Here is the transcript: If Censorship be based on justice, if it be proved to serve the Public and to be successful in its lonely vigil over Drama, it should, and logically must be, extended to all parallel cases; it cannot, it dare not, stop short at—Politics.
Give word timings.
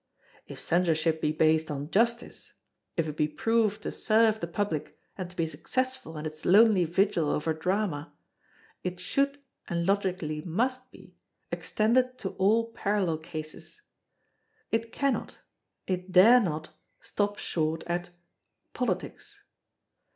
If 0.47 0.59
Censorship 0.59 1.21
be 1.21 1.31
based 1.31 1.69
on 1.69 1.91
justice, 1.91 2.53
if 2.97 3.07
it 3.07 3.15
be 3.15 3.27
proved 3.27 3.83
to 3.83 3.91
serve 3.91 4.39
the 4.39 4.47
Public 4.47 4.97
and 5.15 5.29
to 5.29 5.35
be 5.35 5.45
successful 5.45 6.17
in 6.17 6.25
its 6.25 6.43
lonely 6.43 6.85
vigil 6.85 7.29
over 7.29 7.53
Drama, 7.53 8.11
it 8.83 8.99
should, 8.99 9.37
and 9.67 9.85
logically 9.85 10.41
must 10.41 10.91
be, 10.91 11.13
extended 11.51 12.17
to 12.17 12.29
all 12.39 12.71
parallel 12.71 13.19
cases; 13.19 13.83
it 14.71 14.91
cannot, 14.91 15.37
it 15.85 16.11
dare 16.11 16.39
not, 16.41 16.69
stop 16.99 17.37
short 17.37 17.83
at—Politics. 17.85 19.43